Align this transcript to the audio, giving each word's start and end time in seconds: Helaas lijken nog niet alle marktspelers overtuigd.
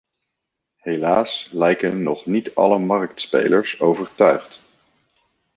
Helaas 0.77 1.47
lijken 1.51 2.03
nog 2.03 2.25
niet 2.25 2.55
alle 2.55 2.79
marktspelers 2.79 3.79
overtuigd. 3.79 4.61